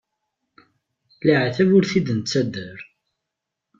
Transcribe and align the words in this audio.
Leɛtab 1.27 1.69
ur 1.77 1.83
t-id-nettader. 1.89 2.77